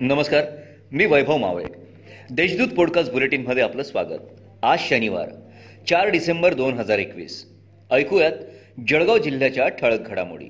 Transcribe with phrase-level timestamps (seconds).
[0.00, 0.44] नमस्कार
[0.92, 1.64] मी वैभव मावळे.
[2.30, 4.18] देशदूत पॉडकास्ट बुलेटिनमध्ये आपलं स्वागत.
[4.62, 5.28] आज शनिवार
[5.90, 7.46] चार डिसेंबर दोन हजार एकवीस.
[7.90, 8.32] ऐकूयात
[8.88, 10.46] जळगाव जिल्ह्याच्या ठळक घडामोडी.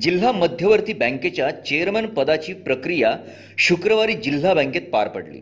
[0.00, 3.16] जिल्हा मध्यवर्ती बँकेच्या चेअरमन पदाची प्रक्रिया
[3.58, 5.40] शुक्रवारी जिल्हा बँकेत पार पडली.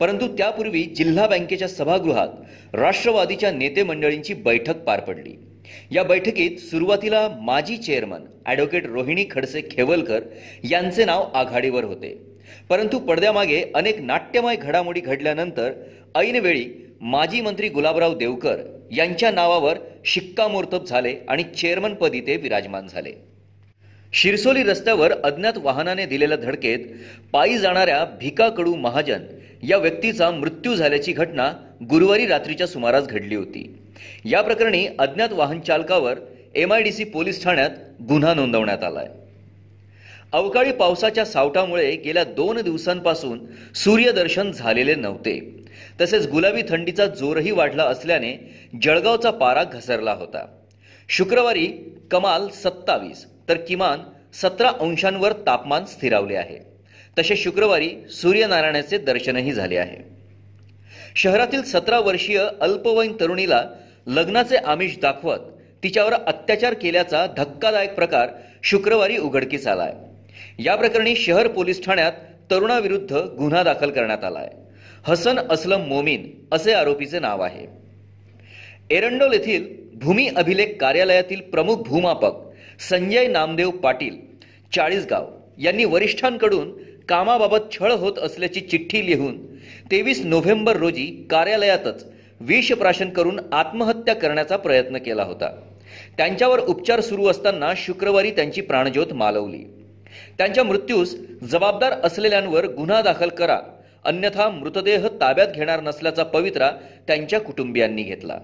[0.00, 2.28] परंतु त्यापूर्वी जिल्हा बँकेच्या सभागृहात
[2.74, 5.32] राष्ट्रवादीच्या नेते मंडळींची बैठक पार पडली.
[5.90, 10.20] या बैठकीत सुरुवातीला माजी चेअरमन ॲडव्होकेट रोहिणी खडसे खेवलकर
[10.70, 12.37] यांचे नाव आघाडीवर होते.
[12.68, 15.72] परंतु पडद्यामागे अनेक नाट्यमय घडामोडी घडल्यानंतर
[16.14, 16.64] ऐनवेळी
[17.00, 18.56] माजी मंत्री गुलाबराव देवकर
[18.92, 23.12] यांच्या नावावर शिक्कामोर्तब झाले आणि चेअरमनपदी ते विराजमान झाले.
[24.12, 26.78] शिरसोली रस्त्यावर अज्ञात वाहनाने दिलेल्या धडकेत
[27.32, 29.22] पायी जाणाऱ्या भिका कडू महाजन
[29.62, 31.52] या व्यक्तीचा मृत्यू झाल्याची घटना
[31.90, 33.78] गुरुवारी रात्रीच्या सुमारास घडली होती.
[34.24, 36.14] या प्रकरणी अज्ञात वाहन चालकावर
[36.54, 37.70] एमआयडीसी पोलीस ठाण्यात
[38.08, 39.06] गुन्हा नोंदवण्यात आलाय.
[40.32, 43.40] अवकाळी पावसाच्या सावटामुळे गेल्या दोन दिवसांपासून
[43.74, 45.64] सूर्यदर्शन झालेले नव्हते.
[46.00, 50.46] तसेच गुलाबी थंडीचा जोरही वाढला असल्याने जळगावचा पारा घसरला होता.
[51.08, 51.66] शुक्रवारी
[52.10, 53.98] कमाल सत्तावीस तर किमान
[54.32, 56.58] सतरा अंशांवर तापमान स्थिरावले आहे.
[57.18, 59.96] तसे शुक्रवारी सूर्यनारायणाचे दर्शनही झाले आहे.
[61.16, 63.64] शहरातील सतरा वर्षीय अल्पवयीन तरुणीला
[64.06, 65.38] लग्नाचे आमिष दाखवत
[65.82, 68.28] तिच्यावर अत्याचार केल्याचा धक्कादायक प्रकार
[68.62, 69.94] शुक्रवारी उघडकीस आलाय.
[70.58, 72.12] या प्रकरणी शहर पोलीस ठाण्यात
[72.50, 74.48] तरुणाविरुद्ध गुन्हा दाखल करण्यात आलाय.
[75.04, 77.66] हसन असलम मोमीन असे आरोपीचे नाव आहे.
[78.90, 82.32] एरंडोल येथील भूमी अभिलेख कार्यालयातील प्रमुख भूमापक
[82.90, 84.16] संजय नामदेव पाटील
[84.74, 85.26] चाळीसगाव
[85.58, 86.72] यांनी वरिष्ठांकडून
[87.08, 89.56] कामाबाबत छळ होत असल्याची चिठ्ठी लिहून
[89.90, 92.06] तेवीस नोव्हेंबर रोजी कार्यालयातच
[92.40, 95.60] विषप्राशन करून आत्महत्या करण्याचा प्रयत्न केला होता.
[96.16, 99.77] त्यांच्यावर उपचार सुरू असताना शुक्रवारी त्यांची प्राणज्योत मालवली.
[100.38, 101.16] त्यांच्या मृत्यूस
[101.50, 103.58] जबाबदार असलेल्यांवर गुन्हा दाखल करा.
[104.04, 106.70] अन्यथा मृतदेह ताब्यात घेणार नसल्याचा पवित्रा
[107.06, 108.38] त्यांच्या कुटुंबियांनी घेतला.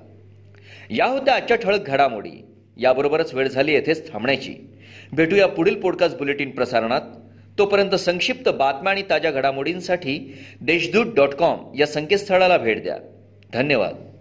[0.90, 2.44] या होत्या आजच्या ठळक घडामोडी.
[2.76, 4.54] याबरोबरच वेळ झाली येथेच थांबण्याची.
[5.12, 7.00] भेटूया पुढील पॉडकास्ट बुलेटिन प्रसारणात.
[7.58, 12.96] तोपर्यंत संक्षिप्त बातम्या आणि ताज्या घडामोडींसाठी देशदूत डॉट कॉम या संकेतस्थळाला भेट द्या.
[13.52, 14.13] धन्यवाद.